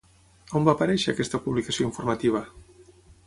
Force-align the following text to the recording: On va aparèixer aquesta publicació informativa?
On 0.59 0.63
va 0.67 0.73
aparèixer 0.77 1.13
aquesta 1.13 1.41
publicació 1.45 1.87
informativa? 1.91 2.45